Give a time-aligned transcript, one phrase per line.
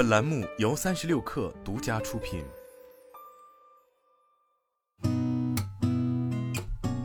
[0.00, 2.42] 本栏目由三十六氪独家出品。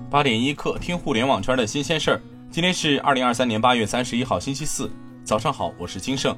[0.10, 2.21] 八点一刻，听互联网圈的新鲜事儿。
[2.50, 4.89] 今天是二零二三年八月三十一号，星期四，
[5.25, 6.33] 早上好，我是金盛。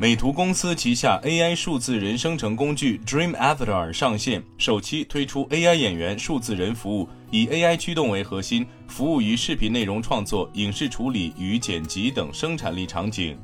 [0.00, 13.38] 美图公司旗下 AI 数字人生成工具 Dream Avatar 上线，首期推出 AI 演员数字人服务，以 AI 驱动为核心，服务于视频内容创作、影视处理与剪辑等生产力场景。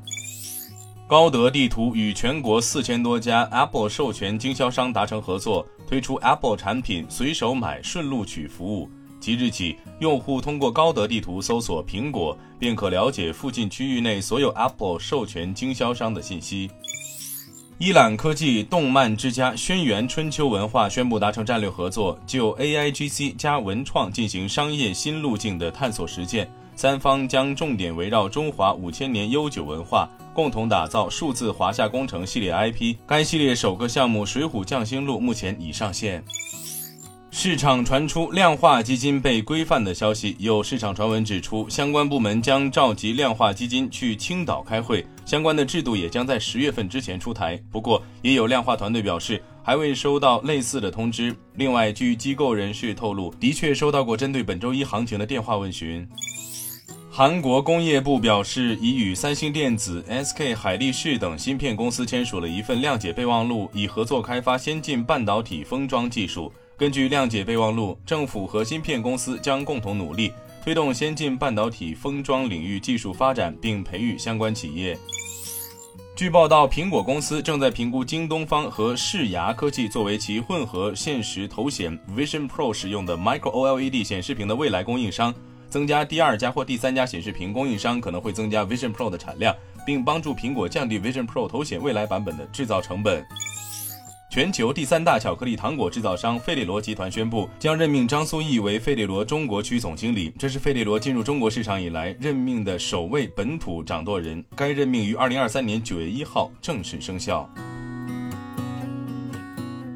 [1.08, 8.90] 高德地图与全国四千多家 Apple 授权经销商达成合作，推出 Apple 产品随手买、顺路取服务。
[9.18, 16.70] 即日起，用户通过高德地图搜索“苹果”，便可了解附近区域内所有 Apple 授权经销商的信息。
[17.78, 26.50] 伊朗科技、动漫之家、轩辕春秋文化宣布达成战略合作，就 AIGC 加文创进行商业新路径的探索实践。
[26.76, 32.94] 三方将重点围绕中华五千年悠久文化，共同打造数字华夏工程系列 IP。
[33.04, 36.22] 该系列首个项目《水浒匠心录》目前已上线。
[37.32, 47.60] 市场传出量化基金被规范的消息，有市场传闻指出，相关部门将召集量化基金去青岛开会，相关的制度也将在十月份之前出台。
[47.72, 51.34] 不过，也有量化团队表示，还未收到类似的通知。
[51.56, 56.08] 另外，据机构人士透露，的确收到过针对本周一行情的电话问询。
[57.18, 66.52] 韩国工业部表示，已与三星电子、SK 海力士等芯片公司签署了一份谅解备忘录，以合作开发先进半导体封装技术。
[66.76, 70.32] 根据谅解备忘录，政府和芯片公司将共同努力，
[70.62, 74.96] 推动先进半导体封装领域技术发展，并培育相关企业。
[76.14, 85.34] 据报道，苹果公司正在评估京东方和视牙科技作为其混合现实头显 Vision Pro 使用的 Micro OLED 显示屏的未来供应商。
[85.68, 89.54] 增加第二家或第三家显示屏供应商可能会增加 Vision Pro 的产量，
[89.86, 93.24] 并帮助苹果降低 Vision Pro 头显未来版本的制造成本。
[94.30, 104.44] 全球第三大巧克力糖果制造商费列罗集团宣布，将任命张苏毅为费列罗中国区总经理，这是费列罗进入中国市场以来任命的首位本土掌舵人。
[104.54, 107.48] 该任命于二零二三年九月一号正式生效。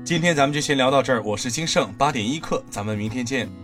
[0.03, 3.62] 今天咱们就先聊到这儿，我是金盛八点一刻，咱们明天见。